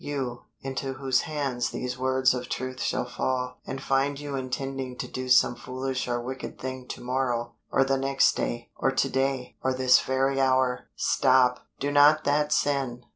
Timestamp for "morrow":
7.03-7.53